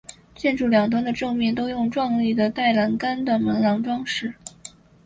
[0.33, 4.33] 建筑两端的正面都用壮丽的带栏杆的门廊装饰。